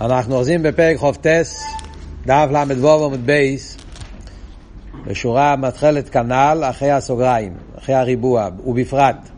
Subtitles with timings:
[0.00, 1.62] אנחנו אוחזים בפרק חופטס,
[2.26, 3.76] דף ל"ו עמוד בייס,
[5.06, 9.28] בשורה מתחלת כנ"ל, אחרי הסוגריים, אחרי הריבוע, ובפרט.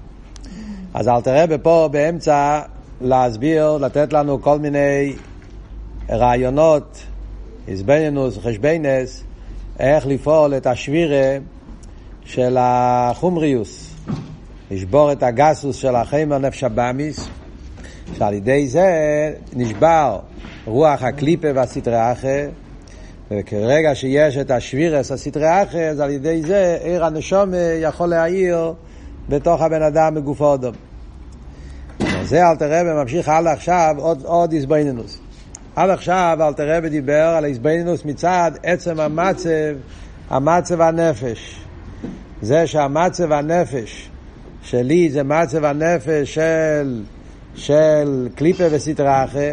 [0.95, 2.61] אז אל תראה בפה באמצע
[3.01, 5.17] להסביר, לתת לנו כל מיני
[6.11, 6.99] רעיונות,
[7.69, 9.25] איזבנינוס, חשבנס,
[9.79, 11.37] איך לפעול את השבירה
[12.25, 13.95] של החומריוס,
[14.71, 17.29] לשבור את הגסוס של החיים הנפש הבאמיס,
[18.19, 18.89] שעל ידי זה
[19.53, 20.19] נשבר
[20.65, 22.49] רוח הקליפה והסטרי אחר,
[23.31, 27.51] וכרגע שיש את השבירס הסטרי אחר, אז על ידי זה עיר הנשום
[27.83, 28.75] יכול להעיר
[29.29, 30.75] בתוך הבן אדם בגופו אדום.
[32.23, 35.19] זה אלתרבה ממשיך הלאה עכשיו עוד, עוד איזבנינוס.
[35.77, 39.51] עד עכשיו אלתרבה דיבר על איזבנינוס מצד עצם המצב,
[40.31, 41.61] המצב הנפש.
[42.43, 44.11] זה שהמצב הנפש
[44.63, 47.03] שלי זה מצב הנפש של,
[47.55, 49.53] של קליפה וסטרה אחר,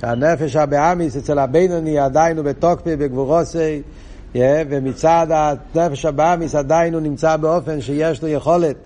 [0.00, 3.82] שהנפש הבאמיס אצל הבינוני עדיין הוא בתוקפי בגבורוסי,
[4.34, 8.76] yeah, ומצד הנפש הבאמיס עדיין הוא נמצא באופן שיש לו יכולת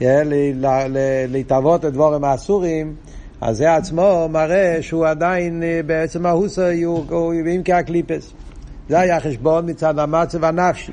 [0.00, 0.04] yeah,
[1.28, 2.94] להתאבות את דבורים האסורים,
[3.40, 8.32] אז זה עצמו מראה שהוא עדיין בעצם ההוסי הוא עם כהקליפס.
[8.88, 10.92] זה היה חשבון מצד המצב הנפשי.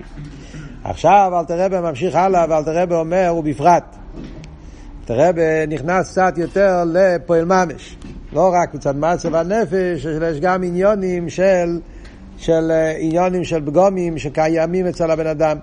[0.84, 3.96] עכשיו אלתרבה ממשיך הלאה ואלתרבה אומר ובפרט.
[5.10, 7.98] אלתרבה נכנס קצת יותר לפועל ממש.
[8.34, 11.80] לא רק מצד מצב הנפש, יש גם עניונים של,
[12.38, 15.58] של עניונים של פגומים שקיימים אצל הבן אדם.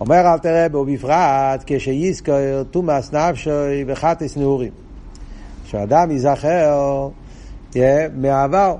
[0.00, 4.72] אומר אלתרבה ובפרט כשיזכר תומאס נפשוי וחטס נעורים.
[5.64, 7.08] שאדם ייזכר
[7.72, 7.76] yeah,
[8.16, 8.74] מהעבר.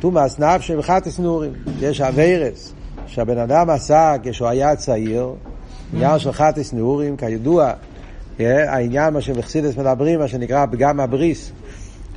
[0.00, 1.52] תומאס נפשוי וחטס נעורים.
[1.80, 2.72] יש אביירס.
[3.06, 5.34] שהבן אדם עשה כשהוא היה צעיר,
[5.94, 7.72] עניין של חטס נעורים, כידוע,
[8.46, 11.52] העניין מה שמחסידס מדברים, מה שנקרא פגם הבריס,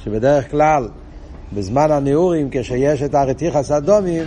[0.04, 0.88] שבדרך כלל
[1.54, 4.24] בזמן הנעורים, כשיש את הרתיחס אדומים,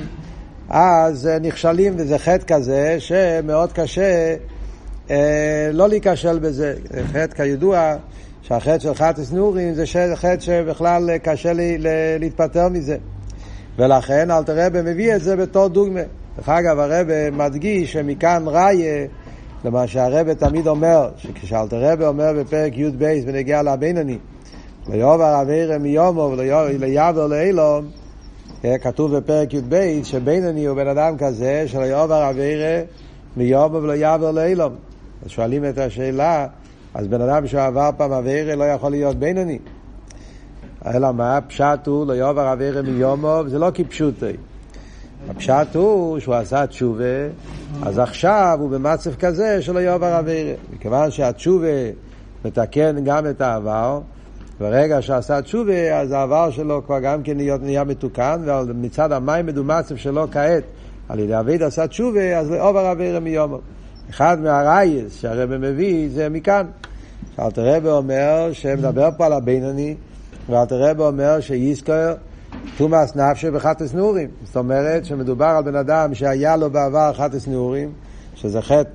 [0.69, 4.37] אז נכשלים, וזה חטא כזה שמאוד קשה
[5.11, 6.75] אה, לא להיכשל בזה.
[7.13, 7.97] חטא כידוע,
[8.43, 9.85] שהחטא של חטס נעורים זה
[10.15, 11.79] חטא שבכלל קשה לי,
[12.21, 12.97] להתפטר מזה.
[13.79, 16.01] ולכן אלתר מביא את זה בתור דוגמה.
[16.37, 19.07] דרך אגב, הרב מדגיש שמכאן ראיה
[19.65, 24.19] למה שהרב תמיד אומר, שכשאלטער רבי אומר בפרק י"ב בנוגע לבינוני,
[24.89, 27.87] לא עבר עבירה מימיו ולא יעבור לעולם,
[28.81, 32.83] כתוב בפרק י"ב שבינוני הוא בן אדם כזה שלא עבר עבירה
[33.37, 34.75] מימיו ולא יעבור לעולם.
[35.25, 36.47] אז שואלים את השאלה,
[36.95, 39.59] אז בן אדם שעבר פעם אבירה לא יכול להיות בינוני.
[40.87, 41.39] אלא מה?
[41.49, 44.37] פשט הוא ליובר אבירה מיומו, וזה לא כפשוטי.
[45.31, 47.29] הפשט הוא שהוא עשה תשובה,
[47.83, 50.55] אז עכשיו הוא במצב כזה שלא יעבר אבירה.
[50.73, 51.67] מכיוון שהתשובה
[52.45, 54.01] מתקן גם את העבר,
[54.61, 59.97] ברגע שעשה תשובה, אז העבר שלו כבר גם כן נהיה, נהיה מתוקן, ומצד המים מדומצב
[59.97, 60.63] שלו כעת,
[61.09, 63.59] על ידי אביד עשה תשובה, אז לא עובר אבירה מיומו.
[64.11, 66.67] אחד מהרייס שהרבא מביא זה מכאן.
[67.39, 69.95] אלתר רבי אומר, שמדבר פה על הבינוני,
[70.51, 72.15] ואלתר רבי אומר שיזכר
[72.77, 74.29] תומאס נפשי וחטס נעורים.
[74.45, 77.93] זאת אומרת שמדובר על בן אדם שהיה לו בעבר חטס נעורים,
[78.35, 78.91] שזה חטא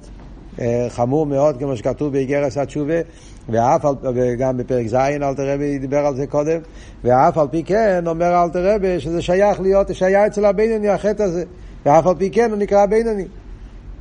[0.61, 3.01] אה, חמור מאוד, כמו שכתוב באיגרס התשובה,
[3.49, 6.59] ואף על, וגם בפרק ז' אלתר רבי דיבר על זה קודם,
[7.03, 11.43] ואף על פי כן אומר אלתר רבי שזה שייך להיות, שהיה אצל הבינוני החטא הזה,
[11.85, 13.25] ואף על פי כן הוא נקרא בינוני.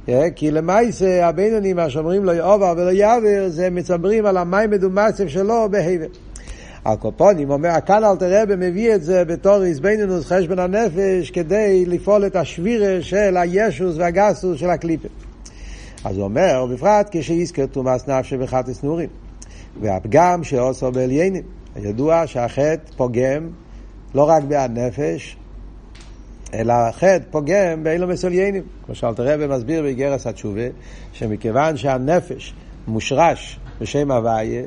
[0.08, 5.28] אה, כי למעשה הבינוני, מה שאומרים לו יעובר ולא יעבר, זה מצברים על המים מדומצב
[5.28, 6.06] שלו בהבל.
[6.92, 12.36] הקופונים אומר, כאן אלתר רבי מביא את זה בתור איזבנינוס חשבון הנפש כדי לפעול את
[12.36, 15.08] השבירה של הישוס והגסוס של הקליפה.
[16.04, 19.08] אז הוא אומר, בפרט כשיזכר תומאס נפשי וחטס נורים.
[19.80, 21.42] והפגם שעושו בעליינים.
[21.76, 23.48] ידוע שהחטא פוגם
[24.14, 25.36] לא רק בהנפש,
[26.54, 28.62] אלא החטא פוגם באילו מסוליינים.
[28.86, 30.66] כמו שאלתר רבי מסביר באיגרס התשובה,
[31.12, 32.54] שמכיוון שהנפש
[32.86, 34.62] מושרש בשם הוויה,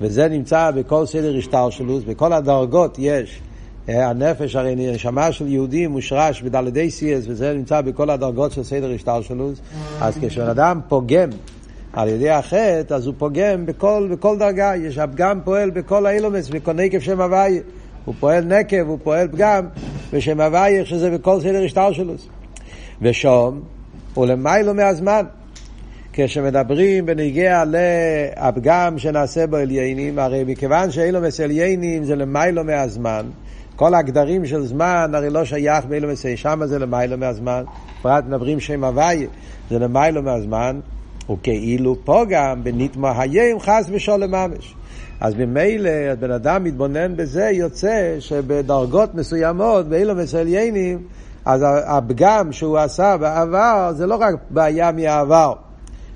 [0.00, 3.40] וזה נמצא בכל סדר השטלשלוס, בכל הדרגות יש.
[3.88, 8.90] אה, הנפש הרי נשמה של יהודי מושרש בדלדי סייס, וזה נמצא בכל הדרגות של סדר
[8.94, 9.60] השטלשלוס.
[10.00, 11.28] אז כשבן אדם פוגם
[11.92, 14.72] על ידי החטא, אז הוא פוגם בכל, בכל דרגה.
[14.76, 17.60] יש הפגם פועל בכל האילומס, בכל נקב שם הוויה.
[18.04, 19.66] הוא פועל נקב, הוא פועל פגם,
[20.12, 22.28] בשם הוויה, שזה בכל סדר השטלשלוס.
[23.02, 23.60] ושום,
[24.14, 25.24] הוא למיילו מהזמן.
[26.24, 33.26] כשמדברים בנגיע לפגם שנעשה בו עליינים, הרי מכיוון שאילומס עליינים זה למיילו מהזמן,
[33.76, 37.62] כל הגדרים של זמן הרי לא שייך באילומס שם זה למיילו מהזמן,
[38.02, 39.28] פרט מדברים שם הוויה,
[39.70, 40.80] זה למיילו מהזמן,
[41.30, 44.74] וכאילו פה גם בנתמה היום חס ושולם ממש.
[45.20, 50.98] אז ממילא בן אדם מתבונן בזה, יוצא שבדרגות מסוימות, באילו מסליינים,
[51.44, 55.52] אז הפגם שהוא עשה בעבר זה לא רק בעיה מהעבר.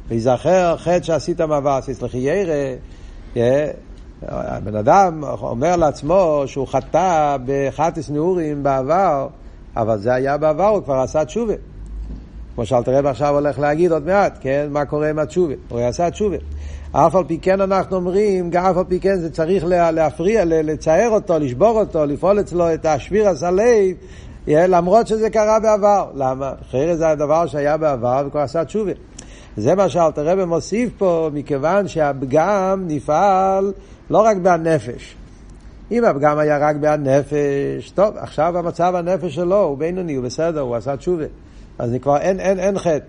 [0.08, 2.76] ויזכר חטא שעשית מעבר, סלחי ירא,
[4.28, 9.28] הבן אדם אומר לעצמו שהוא חטא בחטאס נעורים בעבר,
[9.76, 11.54] אבל זה היה בעבר, הוא כבר עשה תשובה.
[12.54, 14.66] כמו שאלת רב עכשיו הולך להגיד עוד מעט, כן?
[14.70, 15.54] מה קורה עם התשובה?
[15.68, 16.36] הוא עשה תשובה.
[16.92, 21.38] אף על פי כן אנחנו אומרים, אף על פי כן זה צריך להפריע, לצייר אותו,
[21.38, 23.96] לשבור אותו, לפעול אצלו את השביר הסלב,
[24.46, 26.10] למרות שזה קרה בעבר.
[26.14, 26.52] למה?
[26.68, 28.92] אחרי זה הדבר שהיה בעבר וכבר עשה תשובה.
[29.56, 33.72] זה מה שאלתר רבי מוסיף פה, מכיוון שהפגם נפעל
[34.10, 35.16] לא רק בנפש.
[35.90, 40.76] אם הפגם היה רק בנפש, טוב, עכשיו המצב הנפש שלו הוא בינוני, הוא בסדר, הוא
[40.76, 41.24] עשה תשובה.
[41.78, 43.04] אז כבר אין, אין, אין חטא.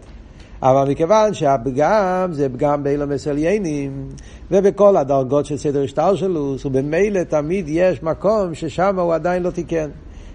[0.61, 4.07] אבל מכיוון שהפגם זה פגם בעולמות עליונים,
[4.51, 9.89] ובכל הדרגות של סדר השתלשלות, ובמילא תמיד יש מקום ששם הוא עדיין לא תיקן.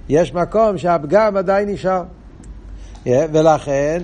[0.09, 2.03] יש מקום שהפגם עדיין נשאר.
[3.07, 4.03] ולכן,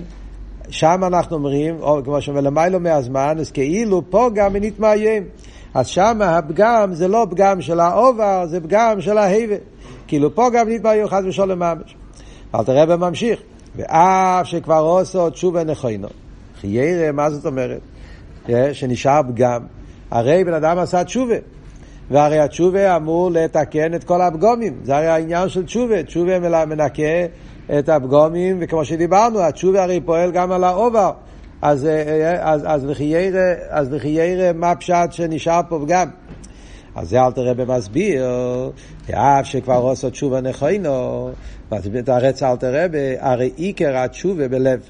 [0.69, 5.23] שם אנחנו אומרים, או כמו שאומר למעלה מהזמן, אז כאילו פגם ונטמא היום.
[5.73, 9.55] אז שם הפגם זה לא פגם של העבר, זה פגם של ההווה.
[10.07, 11.95] כאילו פגם ונטמא היום חס ושלום ממש.
[12.55, 13.39] אלטער רבי ממשיך.
[13.75, 16.07] ואף שכבר עושו תשובה נכונה.
[16.61, 17.81] לכאורה, מה זאת אומרת?
[18.73, 19.61] שנשאר פגם.
[20.11, 21.35] הרי בן אדם עשה תשובה.
[22.11, 24.73] והרי התשובה אמור לתקן את כל הפגמים.
[24.83, 26.03] זה הרי העניין של תשובה.
[26.03, 27.03] תשובה מנקה
[27.79, 31.11] את הפגמים, וכמו שדיברנו, התשובה הרי פועל גם על העבר.
[31.61, 31.87] אז,
[32.39, 36.09] אז, אז, לכאורה, אז לכאורה מה פשט שנשאר פה פגם?
[36.95, 38.25] אז זה אלטער רבי מסביר,
[39.11, 41.29] אף שכבר עושה תשובה נכוינו,
[41.71, 42.85] מתרץ אל תראה,
[43.19, 44.81] הרי עיקר התשובה בלב.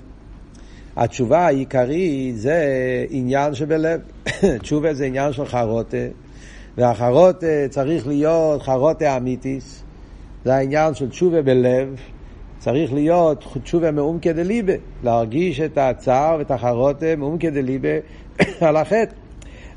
[0.98, 2.66] התשובה העיקרית זה
[3.10, 4.02] עניין שבלב.
[4.62, 5.98] תשובה זה עניין של חרוטה,
[6.78, 9.84] והחרוטה צריך להיות חרוטה אמיתיס.
[10.46, 11.96] זה העניין של תשובה בלב.
[12.60, 14.74] צריך להיות תשובה מאומקא דליבה,
[15.04, 17.90] להרגיש את הצער ואת החרוטה מאומקא דליבה
[18.68, 19.14] על החטא.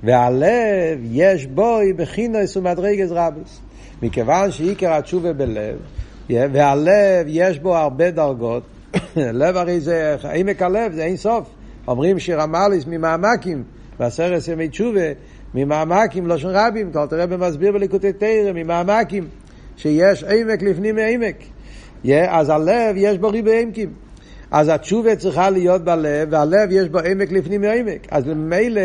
[0.03, 3.61] והלב יש בו בחינוס ומדרגס רבוס.
[4.03, 5.77] מכיוון שעיקר התשובה בלב,
[6.31, 8.63] והלב יש בו הרבה דרגות,
[9.17, 11.49] לב הרי זה, עמק הלב זה אין סוף.
[11.89, 13.63] אומרים שיר המליס ממעמקים,
[13.99, 15.01] בעשרת ימי תשובה,
[15.55, 19.29] ממעמקים לא של רבים, כל תראה במסביר בליקוטי תרא, ממעמקים,
[19.77, 21.37] שיש עמק לפנים מעמק.
[22.29, 23.93] אז הלב יש בו ריבי עמקים.
[24.51, 28.07] אז התשובה צריכה להיות בלב, והלב יש בו עמק לפנים מעמק.
[28.11, 28.81] אז ממילא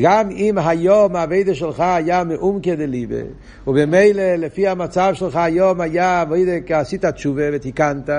[0.00, 3.16] גם אם היום האביידה שלך היה מאום כדליבה,
[3.66, 8.10] ובמילא לפי המצב שלך היום היה אביידה עשית תשובה ותיקנת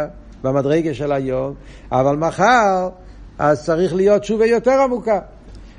[0.44, 1.54] במדרגה של היום,
[1.92, 2.89] אבל מחר
[3.39, 5.19] אז צריך להיות תשובה יותר עמוקה.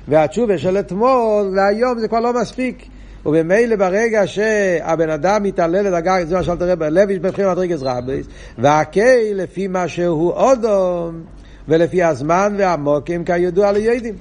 [0.07, 2.85] והתשובה של אתמול להיום זה כבר לא מספיק.
[3.25, 8.27] וממילא ברגע שהבן אדם מתעלה לדרגה, זה מה שאלת הרב, לב יש בבחינת מדרגת רבייס,
[8.57, 11.23] והקי לפי מה שהוא אודום,
[11.67, 14.15] ולפי הזמן והמוקים כידוע ליהודים.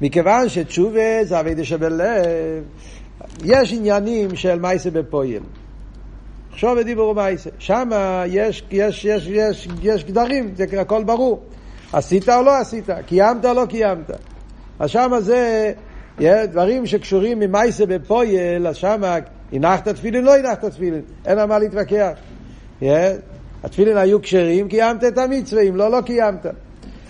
[0.00, 2.62] מכיוון שתשובה זה אבידה שבלב,
[3.44, 5.42] יש עניינים של מייסה בפויל.
[6.52, 7.50] עכשיו בדיבור מייסה.
[7.58, 7.90] שם
[8.26, 11.42] יש, יש, יש, יש, יש גדרים, זה הכל ברור.
[11.92, 14.10] עשית או לא עשית, קיימת או לא קיימת.
[14.78, 15.72] אז שם זה
[16.20, 19.02] דברים שקשורים ממייסה בפויל, אז שם
[19.52, 22.12] הנחת תפילין, לא הנחת תפילין, אין על מה להתווכח.
[23.64, 26.46] התפילין היו כשרים, קיימת את המצווה, אם לא, לא קיימת.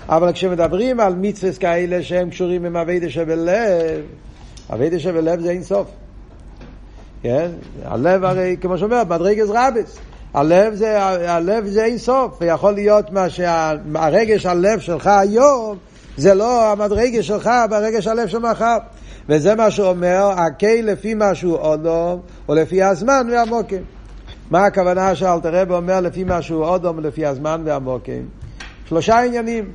[0.08, 4.00] אבל כשמדברים על מצווה כאלה שהם קשורים עם אביידה שבלב,
[4.72, 5.88] אביידה שבלב זה אין סוף.
[7.22, 7.50] כן?
[7.84, 9.98] הלב הרי, כמו שאומר, מדרגס רבס.
[10.34, 15.76] הלב זה, הלב זה אין סוף, ויכול להיות מה שהרגש הלב שלך היום,
[16.16, 18.78] זה לא המדרגש שלך ברגש הלב של מחר.
[19.28, 23.82] וזה מה שאומר, הקי לפי מה שהוא אודום, או לפי הזמן והמוקים.
[24.50, 28.28] מה הכוונה שאלתר רב אומר לפי מה שהוא אודום, לפי הזמן והמוקים?
[28.88, 29.72] שלושה עניינים.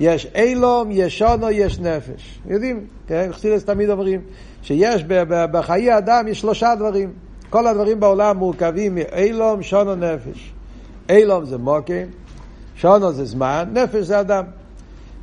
[0.00, 2.40] יש אילום, יש שונו, יש נפש.
[2.46, 3.28] יודעים, כן?
[3.32, 4.20] חסידס תמיד אומרים
[4.62, 5.04] שיש
[5.52, 7.12] בחיי אדם יש שלושה דברים.
[7.50, 10.52] כל הדברים בעולם מורכבים מאילום, שונו, נפש.
[11.08, 12.06] אילום זה מוקים,
[12.76, 14.44] שונו זה זמן, נפש זה אדם.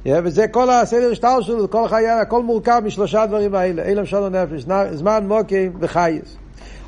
[0.06, 4.66] וזה כל הסדר שטר שלו, כל חיי, הכל מורכב משלושה דברים האלה, אילם שונו נפש,
[4.94, 6.38] זמן מוקים וחייס.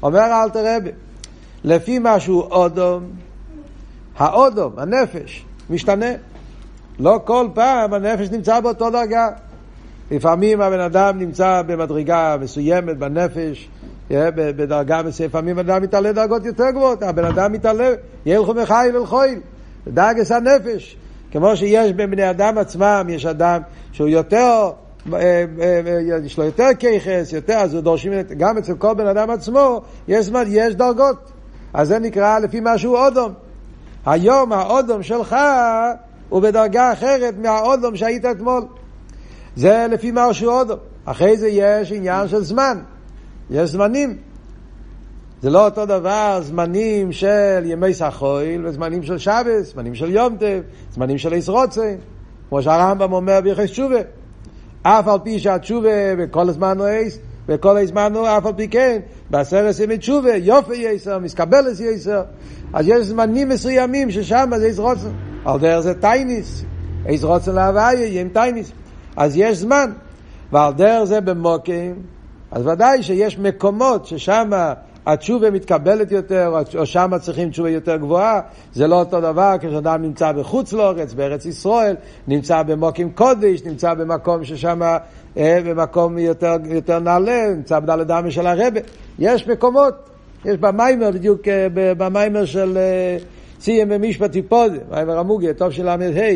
[0.04, 0.90] אומר אלתר רבי,
[1.64, 3.04] לפי מה שהוא אודום,
[4.18, 6.12] האודום, הנפש, משתנה.
[7.00, 9.30] לא כל פעם הנפש נמצא באותו דרגה.
[10.12, 13.70] לפעמים הבן אדם נמצא במדרגה מסוימת בנפש,
[14.10, 17.94] בדרגה מסוימת, לפעמים אדם מתעלה דרגות יותר גבוהות, הבן אדם מתעלה,
[18.26, 19.40] ילכו מחיל אל חויל,
[19.88, 20.98] דרגס הנפש.
[21.32, 24.72] כמו שיש בין בני אדם עצמם, יש אדם שהוא יותר
[26.24, 30.76] יש לו יותר כיחס, יותר, אז דורשים, גם אצל כל בן אדם עצמו, יש, יש
[30.76, 31.32] דרגות.
[31.74, 33.34] אז זה נקרא לפי מה שהוא אודום.
[34.06, 35.36] היום האודום שלך
[36.30, 38.66] הוא בדרגה אחרת מהאודום שהיית אתמול.
[39.56, 40.80] זה לפי מה שהוא אודום.
[41.06, 42.80] אחרי זה יש עניין של זמן.
[43.50, 44.18] יש זמנים.
[45.42, 50.62] זה לא אותו דבר זמנים של ימי סחויל וזמנים של שבס, זמנים של יום טב,
[50.92, 51.96] זמנים של איס רוצה,
[52.50, 54.00] כמו שהרמב"ם אומר ביחס תשובה.
[54.82, 59.00] אף על פי שהתשובה בכל הזמן הוא איס, וכל הזמן הוא אף על פי כן,
[59.30, 62.24] בעשרת ימי תשובה, יופי יסר, מסקבלס יסר.
[62.74, 65.08] אז יש זמנים מסוימים ששם זה איס רוצה.
[65.46, 66.64] על דרך זה טייניס,
[67.08, 68.72] איס רוצה להוויה יהיה עם טייניס.
[69.16, 69.92] אז יש זמן,
[70.52, 71.96] ועל דרך זה במוקים,
[72.52, 74.50] אז ודאי שיש מקומות ששם
[75.06, 78.42] התשובה מתקבלת יותר, או שם צריכים תשובה יותר גבוהה,
[78.74, 81.96] זה לא אותו דבר כשאדם נמצא בחוץ לארץ, בארץ ישראל,
[82.28, 84.82] נמצא במוקים קודש, נמצא במקום ששם,
[85.38, 88.80] אה, במקום יותר, יותר נעלה, נמצא בדלת דמי של הרבה.
[89.20, 89.94] יש מקומות,
[90.46, 93.18] יש במיימר, בדיוק אה, במיימר של אה,
[93.60, 96.30] סיים במשפט טיפוד, מיימר המוגיה, טוב של ל"ה,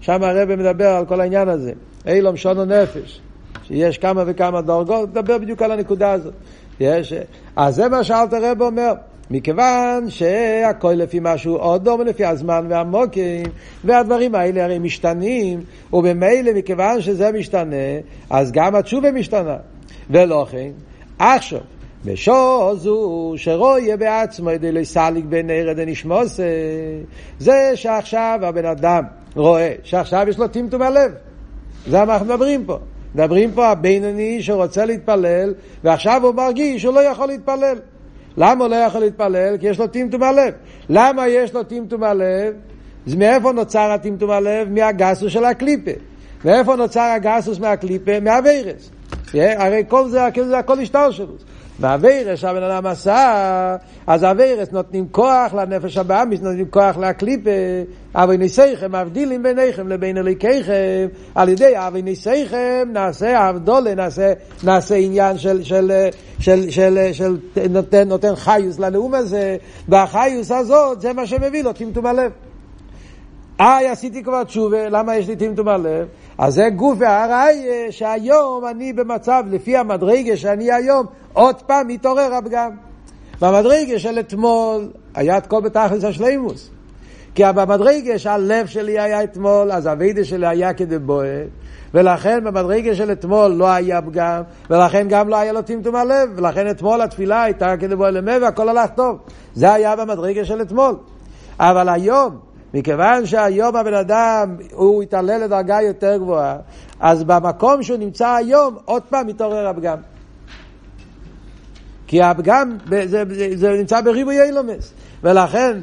[0.00, 1.72] שם הרבה מדבר על כל העניין הזה.
[2.06, 3.20] אילום שונו נפש.
[3.64, 6.34] שיש כמה וכמה דרגות, נדבר בדיוק על הנקודה הזאת.
[6.80, 7.14] יש,
[7.56, 8.92] אז זה מה שאלתר רב אומר.
[9.30, 13.46] מכיוון שהכל לפי משהו עוד דומה לפי הזמן והמוקים,
[13.84, 15.60] והדברים האלה הרי משתנים,
[15.92, 17.76] ובמילא מכיוון שזה משתנה,
[18.30, 19.56] אז גם התשובה משתנה.
[20.10, 20.70] ולא כן,
[21.18, 21.60] עכשיו,
[22.04, 26.42] בשור זו שרויה בעצמו ידי לסליק בין ערד הנשמוסה,
[27.38, 29.04] זה שעכשיו הבן אדם
[29.36, 31.12] רואה שעכשיו יש לו טמטום הלב.
[31.86, 32.78] זה מה אנחנו מדברים פה.
[33.14, 35.54] מדברים פה הבינוני שרוצה להתפלל,
[35.84, 37.78] ועכשיו הוא מרגיש שהוא לא יכול להתפלל.
[38.36, 39.56] למה הוא לא יכול להתפלל?
[39.60, 40.54] כי יש לו טמטום הלב.
[40.88, 42.54] למה יש לו טמטום הלב?
[43.06, 44.68] אז מאיפה נוצר הטמטום הלב?
[44.68, 45.90] מהגסוס של הקליפה.
[46.44, 48.20] מאיפה נוצר הגסוס מהקליפה?
[48.20, 48.90] מהווירס.
[49.34, 51.34] הרי כל זה, זה הכל השטר שלו.
[51.80, 53.76] והווירס שהבן אדם עשה,
[54.06, 57.50] אז הווירס נותנים כוח לנפש הבאמיס, נותנים כוח לקליפה,
[58.14, 64.32] אבי ניסיכם, מבדילים ביניכם לבין אלוהיכם, על ידי אבי ניסיכם נעשה הבדולה, נעשה,
[64.64, 65.92] נעשה עניין של, של,
[66.38, 67.36] של, של, של, של
[67.70, 69.56] נותן, נותן חיוס לנאום הזה,
[69.88, 72.32] והחיוס הזאת זה מה שמביא לו טמטום הלב.
[73.60, 76.06] איי, עשיתי כבר תשובה, למה יש לי טמטום הלב?
[76.38, 82.70] אז זה גוף והראי שהיום אני במצב, לפי המדרגה שאני היום, עוד פעם מתעורר הפגם.
[83.40, 86.70] במדרגה של אתמול היה את כל בתכלס השלימוס.
[87.34, 91.48] כי במדרגה שהלב שלי היה אתמול, אז הווידה שלי היה כדבועט,
[91.94, 96.70] ולכן במדרגה של אתמול לא היה פגם, ולכן גם לא היה לו טמטום הלב, ולכן
[96.70, 99.18] אתמול התפילה הייתה כדבועט למה והכל הלך טוב.
[99.54, 100.96] זה היה במדרגה של אתמול.
[101.60, 102.38] אבל היום,
[102.74, 106.56] מכיוון שהיום הבן אדם הוא התעלה לדרגה יותר גבוהה,
[107.00, 109.98] אז במקום שהוא נמצא היום, עוד פעם מתעורר הפגם.
[112.06, 115.78] כי הפגם זה, זה, זה נמצא בריבוי אילומס, ולכן,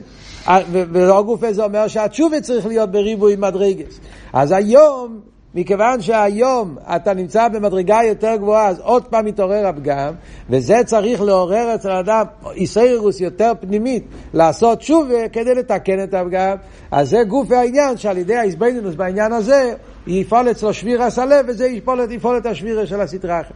[0.72, 4.00] ולא גופה זה אומר שהתשובה צריך להיות בריבוי מדרגס.
[4.34, 5.20] אז היום,
[5.56, 10.14] מכיוון שהיום אתה נמצא במדרגה יותר גבוהה, אז עוד פעם מתעורר הפגם,
[10.50, 12.26] וזה צריך לעורר אצל האדם
[12.56, 14.04] איסיירוס יותר פנימית,
[14.34, 16.56] לעשות תשובה כדי לתקן את הפגם.
[16.92, 19.74] אז זה גוף העניין שעל ידי האיזבנינוס בעניין הזה,
[20.08, 23.54] יפעל אצלו שבירס הלב, וזה יפעל, יפעל את השבירה של הסטרה אחרת.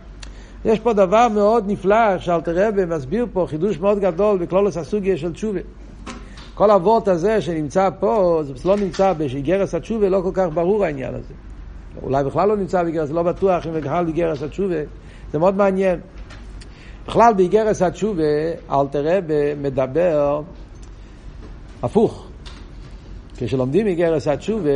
[0.65, 5.33] יש פה דבר מאוד נפלא שאלתר רבי מסביר פה חידוש מאוד גדול בכלולוס הסוגיה של
[5.33, 5.59] תשובה.
[6.63, 11.15] כל אבות הזה שנמצא פה, זה לא נמצא באיגרת התשובה, לא כל כך ברור העניין
[11.15, 11.33] הזה.
[12.03, 14.75] אולי בכלל לא נמצא באיגרת, לא בטוח אם בכלל באיגרת התשובה,
[15.31, 15.99] זה מאוד מעניין.
[17.07, 18.23] בכלל באיגרת התשובה,
[18.71, 20.41] אלטער רבי מדבר
[21.83, 22.27] הפוך.
[23.37, 24.69] כשלומדים איגרת התשובה,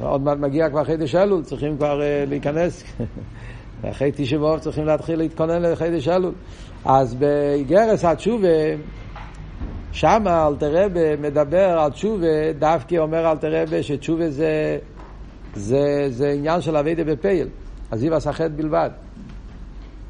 [0.00, 2.84] עוד מעט מגיע כבר חודש אלול, צריכים כבר uh, להיכנס.
[3.80, 6.32] ואחרי תשע באב צריכים להתחיל להתכונן לחודש אלול.
[6.84, 8.48] אז באיגרס התשובה,
[9.94, 14.78] שם אלתרבה מדבר על תשובה, דווקא אומר אלתרבה שתשובה זה,
[15.54, 17.48] זה, זה עניין של אביידה בפייל,
[17.90, 18.90] עזיב הסחט בלבד.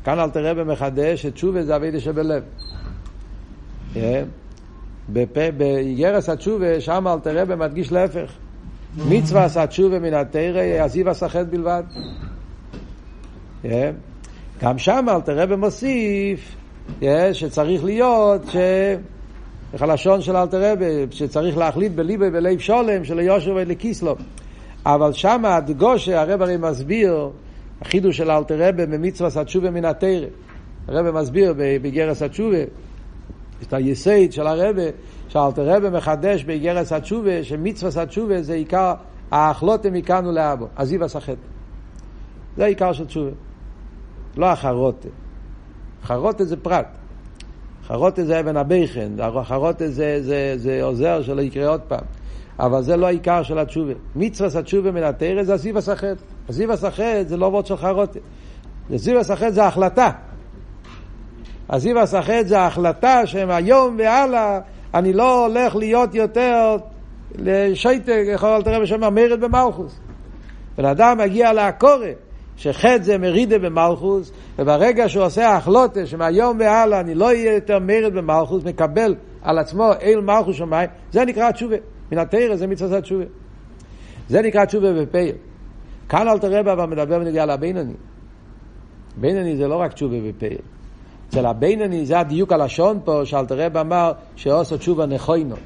[0.05, 2.43] כאן אלתרבה מחדש שתשובה זה אביידה שבלב.
[5.57, 8.33] באיגרס התשובה, שם אלתרבה מדגיש להפך.
[9.09, 11.83] מצווה עשה תשובה מן התרא, עזיב הסחט בלבד.
[13.63, 13.93] כן?
[14.63, 16.57] גם שם אלתר רבי מוסיף
[17.01, 17.35] כן?
[17.35, 18.57] שצריך להיות, ש...
[19.75, 24.17] איך הלשון של אלתר רבי, שצריך להחליט בליבי בלב שולם של יושר ולקיסלו.
[24.87, 27.31] אבל שם הדגושה, הרב הרי מסביר,
[27.81, 30.27] החידוש של אלתר רבי במצווה התשובה מן התרא.
[30.89, 32.63] הרב מסביר בגרס התשובה,
[33.63, 34.77] את היסייד של הרב,
[35.29, 38.95] שאלתר רבי מחדש בגרס התשובה, שמצווה התשובה זה עיקר
[39.31, 41.37] האכלותם מכאן ולאבו, עזיב הסחט.
[42.57, 43.31] זה העיקר של תשובה.
[44.37, 45.09] לא החרוטה.
[46.03, 46.87] חרוטה זה פרט.
[47.87, 49.13] חרוטה זה אבן הבכן,
[49.45, 52.05] חרוטה זה, זה, זה עוזר שלא יקרה עוד פעם.
[52.59, 53.93] אבל זה לא העיקר של התשובה.
[54.17, 56.17] מצווה התשובה מן התרא זה הסיב הסחט.
[56.49, 58.19] הסיב הסחט זה לא וורד של חרוטה.
[58.95, 60.11] הסיב הסחט זה החלטה.
[61.71, 64.61] הסיב הסחט זה ההחלטה שמהיום והלאה
[64.95, 66.77] אני לא הולך להיות יותר
[67.39, 70.01] לשייטק, יכול לתראה בשם המרד במלכוס.
[70.79, 72.24] בן אדם מגיע לעקורת.
[72.57, 78.13] שחטא זה מרידה במלכוס, וברגע שהוא עושה החלוטה שמהיום והלאה אני לא אהיה יותר מרד
[78.13, 81.77] במלכוס, מקבל על עצמו אל מלכוס שמיים, זה נקרא תשובה.
[82.13, 83.25] מן התרא זה מצווה תשובה.
[84.29, 85.35] זה נקרא תשובה בפייל.
[86.09, 87.95] כאן אל תראה אבל מדבר בנגיעה לבינוני.
[89.17, 90.59] בינוני זה לא רק תשובה בפייל.
[91.29, 95.57] אצל הבינוני זה הדיוק הלשון פה, שאל תראה אמר שעושה תשובה נכוינו.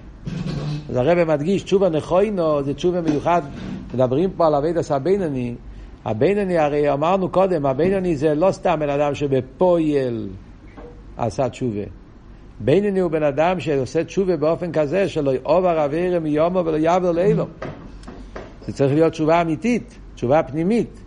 [0.89, 3.43] אז הרב מדגיש, תשובה נכוינו זה תשובה מיוחד,
[3.95, 5.55] מדברים פה על אבי דס הבינוני,
[6.09, 10.29] הבינוני הרי אמרנו קודם, הבינוני זה לא סתם בן אדם שבפויל
[11.17, 11.83] עשה תשובה.
[12.61, 17.47] בינוני הוא בן אדם שעושה תשובה באופן כזה שלא יעובר אבירה מיומו ולא יעבר לאילו.
[18.67, 21.01] זה צריך להיות תשובה אמיתית, תשובה פנימית.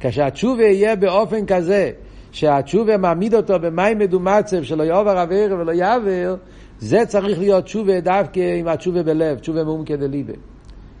[0.00, 1.90] כשהתשובה יהיה באופן כזה
[2.32, 6.36] שהתשובה מעמיד אותו במים מדומצב שלא יעובר אבירה ולא יעבר,
[6.78, 10.32] זה צריך להיות תשובה דווקא עם התשובה בלב, תשובה מאומקא דליבה.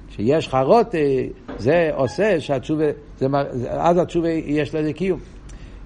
[0.08, 0.94] כשיש חרוט,
[1.58, 2.84] זה עושה שהתשובה,
[3.18, 3.26] זה,
[3.70, 5.20] אז התשובה יש לזה קיום.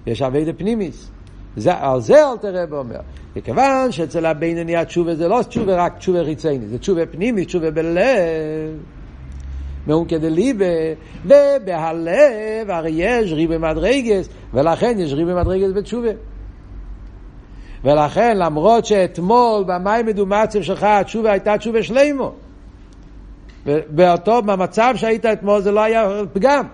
[0.07, 1.11] יש אבי פנימיס.
[1.57, 2.99] זה, על זה אל תראה ואומר.
[3.35, 8.79] מכיוון שאצל הבינוני התשובה זה לא תשובה רק תשובה חיצייני, זה תשובה פנימית, תשובה בלב.
[9.87, 10.65] מאום כדליבה,
[11.25, 16.09] ובהלב הרי יש ריבי מדרגס, ולכן יש ריבי מדרגס בתשובה.
[17.83, 22.33] ולכן למרות שאתמול במים מדומצב שלך התשובה הייתה תשובה שלימו.
[23.65, 26.65] באותו, במצב שהיית אתמול זה לא היה פגם.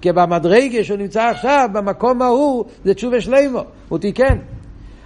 [0.00, 4.38] כי במדרגה שהוא נמצא עכשיו, במקום ההוא, זה תשובה שלימו, הוא תיקן.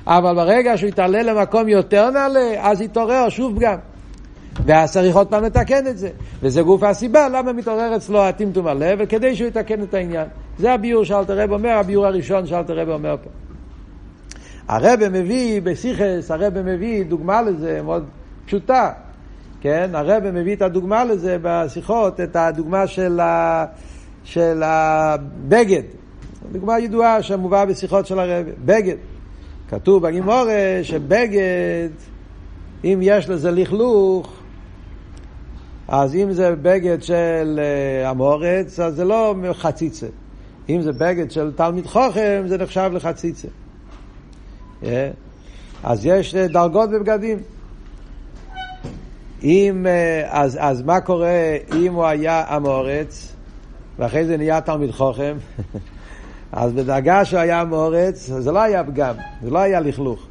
[0.06, 3.76] אבל ברגע שהוא יתעלה למקום יותר נעלה, אז יתעורר שוב פגם.
[4.66, 6.10] ואז צריך עוד פעם לתקן את זה.
[6.42, 10.26] וזה גוף הסיבה למה מתעורר אצלו הטמטום הלב, וכדי שהוא יתקן את העניין.
[10.58, 13.30] זה הביור שאלתר רב אומר, הביור הראשון שאלתר רב אומר פה.
[14.68, 18.04] הרב מביא בסיכס, הרב מביא דוגמה לזה מאוד
[18.46, 18.92] פשוטה.
[19.60, 23.66] כן, הרב מביא את הדוגמה לזה בשיחות, את הדוגמה של, ה,
[24.24, 25.82] של הבגד.
[26.52, 28.96] דוגמה ידועה שמובאה בשיחות של הרב, בגד.
[29.68, 31.88] כתוב בגימורה שבגד,
[32.84, 34.32] אם יש לזה לכלוך,
[35.88, 40.06] אז אם זה בגד של אה, המורץ, אז זה לא חציצה.
[40.68, 43.48] אם זה בגד של תלמיד חוכם, זה נחשב לחציצה.
[43.48, 44.86] Yeah.
[44.86, 45.10] אה?
[45.84, 47.38] אז יש דרגות בבגדים.
[49.42, 53.32] אם, אה, אז, אז מה קורה אם הוא היה המורץ,
[53.98, 55.36] ואחרי זה נהיה תלמיד חוכם?
[56.52, 60.26] אז בדרגה שהוא היה המורץ, זה לא היה פגם, זה לא היה לכלוך.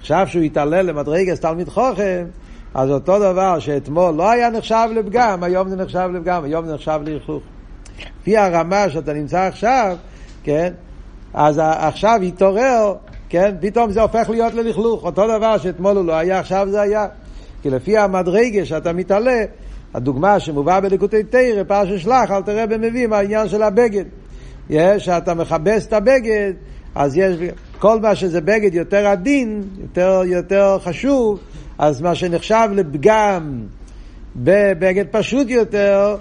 [0.00, 2.24] עכשיו שהוא התעלל למדרגס תלמיד חוכם,
[2.74, 7.00] אז אותו דבר שאתמול לא היה נחשב לפגם, היום זה נחשב לפגם, היום זה נחשב
[7.04, 7.42] לכלוך.
[8.20, 9.96] לפי הרמה שאתה נמצא עכשיו,
[10.42, 10.72] כן,
[11.34, 12.94] אז עכשיו התעורר,
[13.28, 15.04] כן, פתאום זה הופך להיות ללכלוך.
[15.04, 17.06] אותו דבר שאתמול הוא לא היה, עכשיו זה היה.
[17.62, 19.44] כי לפי המדרגה שאתה מתעלה,
[19.94, 24.04] הדוגמה שמובאה בליקוטי תרא, פרשת שלח, אל תראה במביא מהעניין של הבגד.
[24.70, 26.52] יש, שאתה מכבס את הבגד,
[26.94, 27.36] אז יש,
[27.78, 31.40] כל מה שזה בגד יותר עדין, יותר, יותר חשוב,
[31.78, 33.62] אז מה שנחשב לפגם
[34.36, 36.16] בבגד פשוט יותר,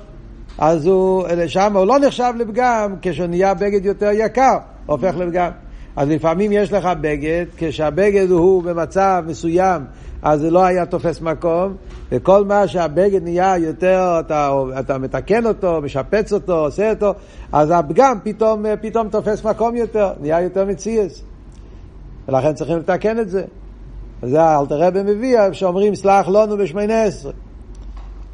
[0.58, 5.52] אז הוא, שם הוא לא נחשב לפגם, כשהוא נהיה בגד יותר יקר, הופך לפגם.
[5.96, 9.82] אז לפעמים יש לך בגד, כשהבגד הוא במצב מסוים,
[10.22, 11.74] אז זה לא היה תופס מקום,
[12.12, 17.14] וכל מה שהבגד נהיה יותר, אתה, אתה מתקן אותו, משפץ אותו, עושה אותו,
[17.52, 21.24] אז הפגם פתאום, פתאום תופס מקום יותר, נהיה יותר מציאס.
[22.28, 23.44] ולכן צריכים לתקן את זה.
[24.24, 27.32] וזה אלתר רבי מביא, שאומרים סלח לנו בשמונה עשרה.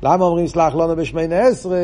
[0.04, 1.78] למה אומרים סלח לנו בשמונה עשרה?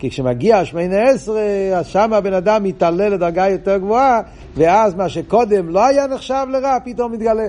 [0.00, 1.42] כי כשמגיע השמונה עשרה,
[1.76, 4.20] אז שם הבן אדם מתעלה לדרגה יותר גבוהה,
[4.56, 7.46] ואז מה שקודם לא היה נחשב לרע, פתאום מתגלה.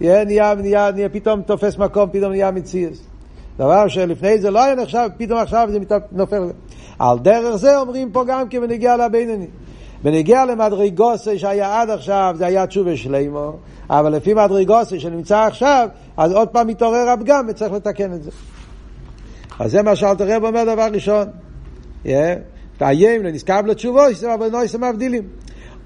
[0.00, 3.06] נהיה, נהיה, נהיה, נהיה פתאום תופס מקום, פתאום נהיה מציאס.
[3.58, 5.78] דבר שלפני זה לא היה נחשב, פתאום עכשיו זה
[6.12, 6.42] נופל.
[6.98, 9.46] על דרך זה אומרים פה גם כי בנגיע לבינוני.
[10.02, 13.52] בנגיע למדרגוסי שהיה עד עכשיו, זה היה תשובה שלימו,
[13.90, 18.30] אבל לפי מדרגוסי שנמצא עכשיו, אז עוד פעם מתעורר הפגם וצריך לתקן את זה.
[19.58, 21.26] אז זה מה שאלת הרב אומר דבר ראשון.
[22.78, 24.00] תאיים לנזכר לתשובו,
[24.34, 25.22] אבל נויסם מבדילים.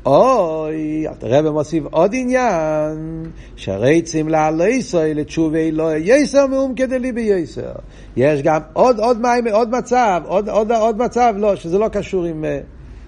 [0.07, 3.25] אוי, הרב מוסיף עוד עניין,
[3.57, 7.73] שרצים לעלייסוי לתשובי לא יסר מאום כדי לי בייסר.
[8.17, 12.25] יש גם עוד, עוד, מים, עוד מצב, עוד, עוד, עוד מצב, לא, שזה לא קשור
[12.25, 12.45] עם,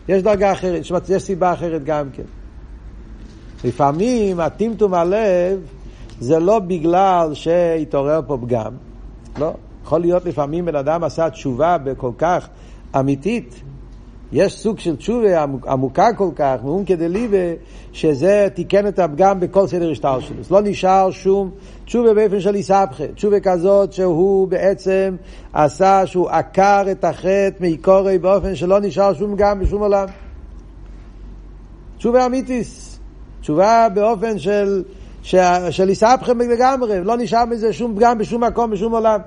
[0.08, 2.22] יש דרגה אחרת, יש סיבה אחרת גם כן.
[3.64, 5.60] לפעמים הטמטום הלב
[6.20, 8.72] זה לא בגלל שהתעורר פה פגם,
[9.38, 9.52] לא.
[9.84, 12.48] יכול להיות לפעמים בן אדם עשה תשובה בכל כך
[12.96, 13.62] אמיתית,
[14.32, 17.36] יש סוג של תשובה עמוקה כל כך, מעומקא דליבה,
[17.92, 20.36] שזה תיקן את הפגם בכל סדר השטר שלו.
[20.50, 21.50] לא נשאר שום
[21.84, 23.06] תשובה באופן של איסבכה.
[23.14, 25.16] תשובה כזאת שהוא בעצם
[25.52, 30.06] עשה, שהוא עקר את החטא מעיקורי באופן שלא נשאר שום פגם בשום עולם.
[31.98, 32.98] תשובה אמיתיס.
[33.40, 34.82] תשובה באופן של,
[35.70, 39.20] של איסבכה לגמרי, לא נשאר מזה שום פגם בשום מקום, בשום עולם.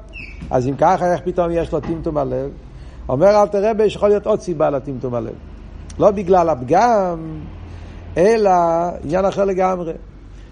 [0.49, 2.49] אז אם ככה, איך פתאום יש לו טמטום הלב?
[3.09, 5.33] אומר אל תראה שיכול להיות עוד סיבה לטמטום הלב.
[5.99, 7.39] לא בגלל הפגם,
[8.17, 8.51] אלא
[9.03, 9.93] עניין אחר לגמרי.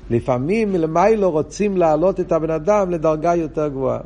[0.10, 4.00] לפעמים מלמיילו רוצים להעלות את הבן אדם לדרגה יותר גבוהה.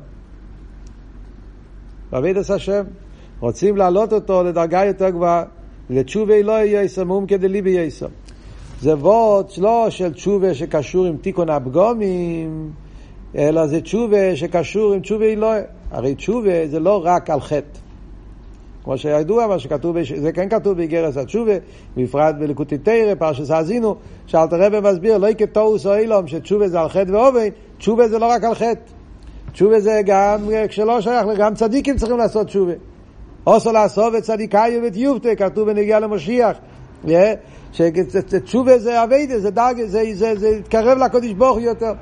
[2.11, 2.83] בעביד עשה השם.
[3.39, 5.43] רוצים להעלות אותו לדרגה יותר גבוהה.
[5.89, 8.09] לתשובי לא יהיה יסמום כדי לי בייסם.
[8.81, 12.71] זה ווט לא של תשובה שקשור עם תיקון הפגומים,
[13.35, 15.61] אלא זה תשובה שקשור עם תשובה אלוהי.
[15.91, 17.84] הרי תשובה זה לא רק על חטא.
[18.85, 21.53] כמו שידוע, מה שכתוב, זה כן כתוב באיגרס התשובה,
[21.97, 23.95] בפרט בלקוטי תרא, פרשס האזינו,
[24.27, 28.25] שאלתר רבי מסביר, לא כתוס או אילום, שתשובה זה על חטא ואובן, תשובה זה לא
[28.25, 28.81] רק על חטא.
[29.51, 32.73] תשובה זה גם, כשלא שייך, גם צדיקים צריכים לעשות תשובה.
[33.47, 36.57] אוסו לעשות את צדיקאי ואת יובטה, כתוב בנגיעה למשיח.
[37.71, 41.93] שתשובה זה אביידה, זה דרגה, זה, זה, זה התקרב לקודש ברוך יותר.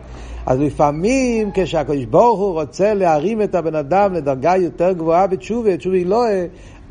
[0.45, 5.95] אז לפעמים כשהקדוש ברוך הוא רוצה להרים את הבן אדם לדרגה יותר גבוהה בתשובה, תשובה
[5.95, 6.23] היא לא...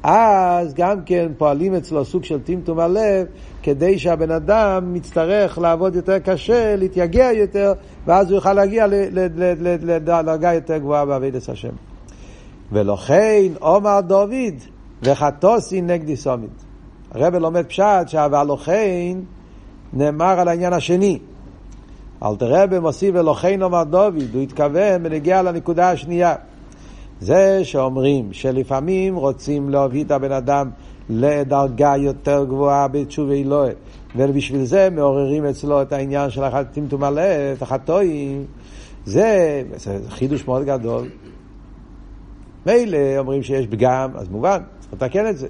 [0.03, 3.27] אז גם כן פועלים אצלו סוג של טמטום הלב,
[3.62, 7.73] כדי שהבן אדם מצטרך לעבוד יותר קשה, להתייגע יותר,
[8.07, 8.87] ואז הוא יוכל להגיע
[9.83, 11.73] לדרגה יותר גבוהה בעבידת השם.
[12.73, 14.55] ולכן עומר דוד
[15.03, 16.65] וחטוסי נגדי סומית.
[17.11, 19.19] הרב לומד פשט שהוולוכן
[19.93, 21.19] נאמר על העניין השני.
[22.24, 26.35] אלתר רבי מוסיף אלוהינו אמר דוד, הוא התכוון בנגיע לנקודה השנייה.
[27.20, 30.70] זה שאומרים שלפעמים רוצים להביא את הבן אדם
[31.11, 33.72] לדרגה יותר גבוהה בתשובה אלוהי,
[34.16, 38.44] ובשביל זה מעוררים אצלו את העניין של טמטום הלב, החטואים,
[39.04, 41.08] זה, זה חידוש מאוד גדול.
[42.66, 45.48] מילא אומרים שיש פגם, אז מובן, צריך לתקן את זה.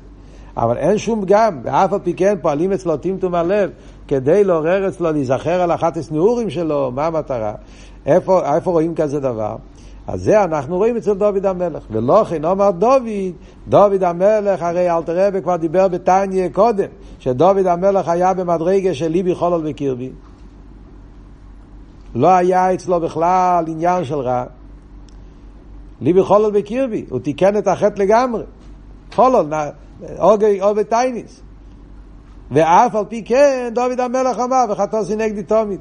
[0.56, 3.70] אבל אין שום פגם, ואף על פי כן פועלים אצלו טמטום הלב,
[4.08, 7.54] כדי לעורר אצלו, להיזכר על אחת הסנעורים שלו, מה המטרה?
[8.06, 9.56] איפה, איפה רואים כזה דבר?
[10.06, 11.82] אז זה אנחנו רואים אצל דוד המלך.
[11.90, 13.32] ולא כן אומר דוד,
[13.68, 16.88] דוד המלך, הרי אלתר רבי כבר דיבר בתניא קודם,
[17.18, 20.10] שדוד המלך היה במדרגה של ליבי חולל וקרבי.
[22.14, 24.44] לא היה אצלו בכלל עניין של רע.
[26.00, 28.42] ליבי חולל בקרבי, הוא תיקן את החטא לגמרי.
[29.14, 29.44] חולל,
[30.18, 31.40] אוגי או בטייניס.
[32.50, 35.80] ואף על פי כן, דוד המלך אמר, וחטוסי נגדי תומית.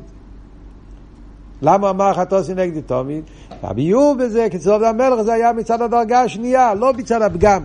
[1.62, 3.24] למה אמר חטוסי נגדי תומית?
[3.64, 7.64] הביור בזה, כי דוד המלך זה היה מצד הדרגה השנייה, לא מצד הפגם.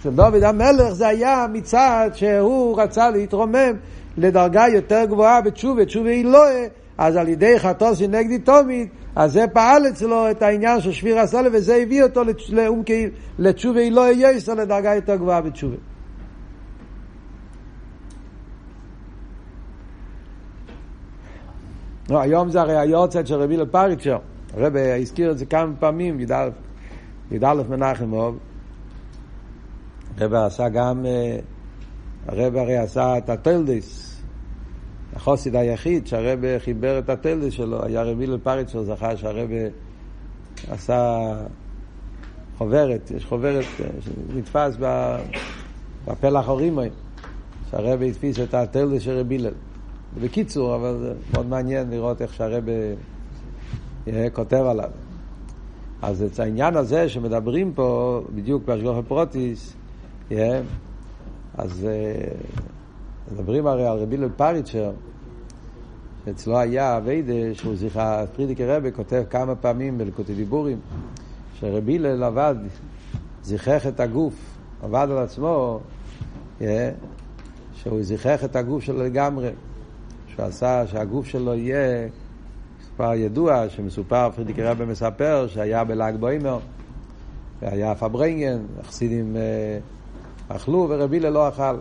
[0.00, 3.72] אצל דוד המלך זה היה מצד שהוא רצה להתרומם
[4.16, 6.44] לדרגה יותר גבוהה בתשובה, תשובה היא לא,
[6.98, 11.52] אז על ידי חטוסי נגדי תומית, אז זה פעל אצלו את העניין של שביר הסלב,
[11.54, 12.22] וזה הביא אותו
[13.38, 15.76] לתשובה לא יהיה לדרגה יותר גבוהה בתשובה.
[22.10, 24.18] לא, היום זה הרי היורצייט של רבי לפריצ'ר.
[24.54, 26.50] הרב הזכיר את זה כמה פעמים, י"א
[27.68, 28.38] מנחמוב.
[30.18, 31.38] הרב עשה גם, אה,
[32.26, 34.05] הרב הרי עשה את הטלדיס.
[35.16, 39.48] החוסיד היחיד שהרב חיבר את הטלדיס שלו היה רבי לפריצ'ר, זכה שהרב
[40.70, 41.32] עשה
[42.58, 44.76] חוברת, יש חוברת אה, שנתפס
[46.06, 46.88] בפלח הורימוי,
[47.70, 49.52] שהרב הדפיס את הטלדיס של רבי הלל.
[50.20, 52.72] בקיצור, אבל זה מאוד מעניין לראות איך שהרבה
[54.08, 54.90] אה, כותב עליו.
[56.02, 59.74] אז את העניין הזה שמדברים פה, בדיוק בהשגוח הפרוטיס,
[60.32, 60.60] אה,
[61.54, 61.86] אז
[63.32, 64.92] מדברים הרי על רבי לפריצ'ר,
[66.24, 70.80] שאצלו היה אביידה, שהוא זכר, פרידיקי רבי כותב כמה פעמים בלקוטי דיבורים,
[71.54, 72.54] שרבי הלל עבד,
[73.42, 74.34] זיכך את הגוף,
[74.82, 75.80] עבד על עצמו,
[77.74, 79.50] שהוא זיכך את הגוף שלו לגמרי.
[80.36, 82.08] שהוא עשה שהגוף שלו יהיה,
[82.80, 86.58] מספר ידוע, שמסופר, פרידיקי רבי מספר, שהיה בל"ג בוימר,
[87.62, 89.78] והיה פברנגן, החסידים אה,
[90.56, 91.76] אכלו ורבי לא אכל.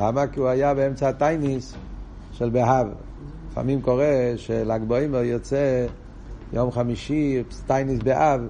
[0.00, 0.26] למה?
[0.26, 1.74] כי הוא היה באמצע הטייניס
[2.32, 2.86] של בהב.
[3.50, 5.86] לפעמים קורה של"ג בוימר יוצא
[6.52, 8.40] יום חמישי, תענית בה"ב,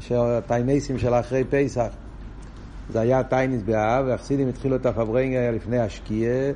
[0.00, 1.86] שהתעניתים של אחרי פסח.
[2.92, 6.52] זה היה תענית בה"ב, והחסידים התחילו את הפארברענגען לפני השקיעה,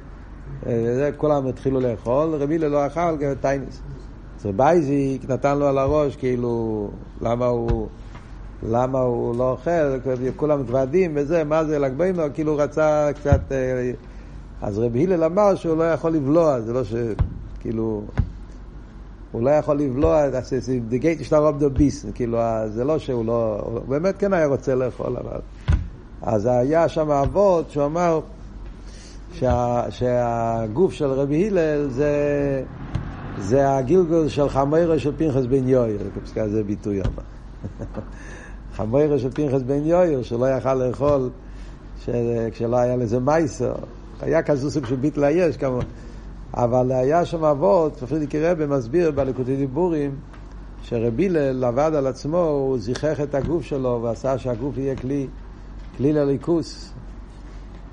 [1.17, 3.81] כולם התחילו לאכול, רבי לא אכל תענית.
[4.41, 6.89] אז רב אייזיק נתן לו על הראש, כאילו,
[7.21, 7.89] למה הוא,
[8.63, 10.01] למה הוא לא אוכל,
[10.37, 13.41] כולם מתוועדים וזה, מה זה ל"ג בעומר, כאילו רצה קצת...
[14.63, 16.95] אז רבי הלל אמר שהוא לא יכול לבלוע, זה לא ש...
[17.61, 18.03] כאילו...
[19.33, 20.23] הוא לא יכול לבלוע,
[20.91, 24.47] the gate is not the beast, כאילו, זה לא שהוא לא, הוא באמת כן היה
[24.47, 25.41] רוצה לאכול, אבל...
[26.23, 28.21] אז היה שם אבות שהוא אמר
[29.33, 32.13] שה, שהגוף של רבי הלל זה,
[33.39, 37.23] זה הגילגול של חמיירה של פנחס בן יויר, בפסקה זה ביטוי אמר.
[38.77, 41.31] חמיירה של פנחס בן יויר, שלא יכל לאכול
[42.53, 43.75] כשלא היה לזה מייסר.
[44.23, 45.85] היה כזה סוג של ביטל היש כמובן.
[46.55, 50.15] אבל היה שם אבות, פרידיקי רבי מסביר בלקוטי דיבורים,
[50.83, 55.27] שרבי הלל עבד על עצמו, הוא זיכך את הגוף שלו ועשה שהגוף יהיה כלי,
[55.97, 56.93] כלי לליכוס.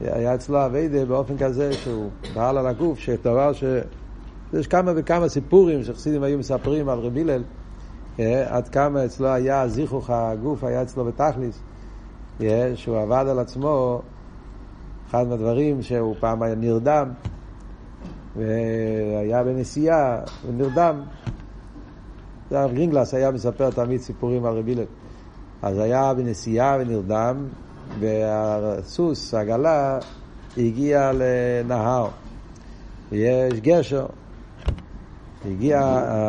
[0.01, 3.63] היה אצלו אביידה באופן כזה שהוא פעל על הגוף, שדבר ש...
[4.53, 7.43] יש כמה וכמה סיפורים שחסידים היו מספרים על רבי הלל,
[8.19, 11.59] אה, עד כמה אצלו היה זיכוך הגוף, היה אצלו בתכליס,
[12.41, 14.01] אה, שהוא עבד על עצמו,
[15.09, 17.09] אחד מהדברים שהוא פעם היה נרדם,
[18.35, 21.01] והיה בנסיעה, ונרדם.
[22.51, 24.83] הרב גרינגלס היה מספר תמיד סיפורים על רבי הלל.
[25.61, 27.47] אז היה בנסיעה ונרדם,
[27.99, 29.99] והסוס, העגלה,
[30.57, 32.07] הגיע לנהר.
[33.11, 34.05] ויש גשר.
[35.45, 35.81] הגיע,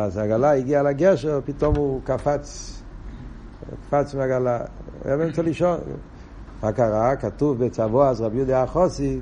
[0.05, 2.81] אז העגלה הגיעה לגשר, פתאום הוא קפץ,
[3.87, 4.59] קפץ מהעגלה.
[5.05, 5.79] היה באמצע לישון.
[6.63, 7.15] מה קרה?
[7.15, 9.19] כתוב בצבוע אז רבי יהודה החוסי,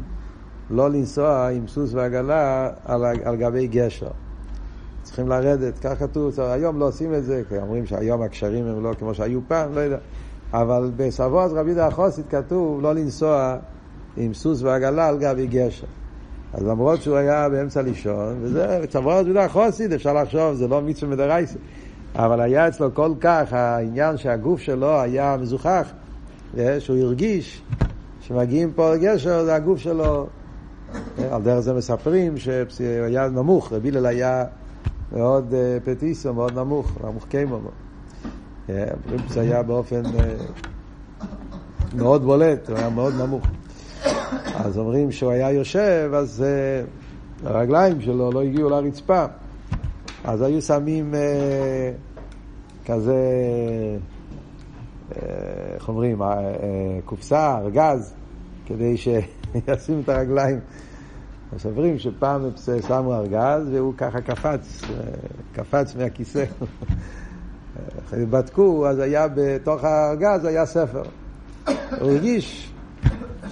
[0.70, 4.12] לא לנסוע עם סוס ועגלה על, על גבי גשר.
[5.04, 8.94] צריכים לרדת, כך כתוב, היום לא עושים את זה, כי אומרים שהיום הקשרים הם לא
[9.00, 9.98] כמו שהיו פעם, לא יודע.
[10.54, 13.58] אבל בסבו אז רבי יהודה החוסית כתוב לא לנסוע
[14.18, 15.88] עם סוס ועגלה על גבי גשר.
[16.54, 20.82] אז למרות שהוא היה באמצע לישון, וזה, צבו אז יהודה החוסית, אפשר לחשוב, זה לא
[20.82, 21.60] מצווה מדרייסה.
[22.16, 25.92] אבל היה אצלו כל כך העניין שהגוף שלו היה מזוכח,
[26.80, 27.62] שהוא הרגיש
[28.22, 30.28] שמגיעים פה לגשר, זה הגוף שלו
[31.32, 34.46] על דרך זה מספרים שהיה נמוך, רבי הלל היה
[35.12, 37.60] מאוד אה, פטיסו, מאוד נמוך, נמוך קיימו.
[38.70, 38.86] אה,
[39.28, 40.36] זה היה באופן אה,
[41.94, 43.46] מאוד בולט, הוא היה מאוד נמוך.
[44.56, 46.44] אז אומרים שהוא היה יושב, אז
[47.44, 49.26] הרגליים שלו לא הגיעו לרצפה.
[50.24, 51.14] אז היו שמים
[52.86, 53.16] כזה,
[55.90, 56.22] אומרים,
[57.06, 58.14] קופסה, ארגז,
[58.66, 60.60] כדי שישים את הרגליים.
[61.56, 62.42] מספרים שפעם
[62.88, 64.82] שמו ארגז והוא ככה קפץ,
[65.54, 66.46] קפץ מהכיסא.
[68.14, 71.04] בדקו, אז היה בתוך הארגז היה ספר.
[72.00, 72.74] הוא הרגיש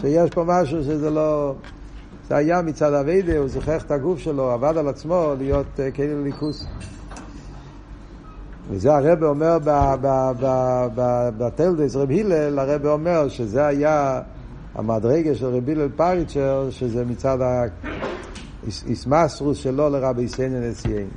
[0.01, 1.55] שיש פה משהו שזה לא...
[2.27, 6.67] זה היה מצד אביידה, הוא זוכח את הגוף שלו, עבד על עצמו להיות כאילו ליכוס.
[8.69, 9.57] וזה הרב אומר
[11.37, 14.21] בטלדס, רב הלל, הרב אומר שזה היה
[14.75, 17.37] המדרגה של רבי הלל פריצ'ר, שזה מצד
[18.63, 21.07] האיסמסרוס שלו לרבי סנן נשיאים.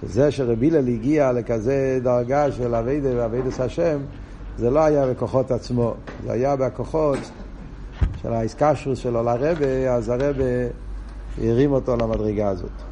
[0.00, 3.98] שזה שרבי הלל הגיע לכזה דרגה של אביידה ואביידס השם,
[4.58, 5.94] זה לא היה בכוחות עצמו,
[6.24, 7.18] זה היה בכוחות
[8.22, 10.44] של האיסקשרוס שלו לרבה, אז הרבה
[11.38, 12.89] הרים אותו למדרגה הזאת.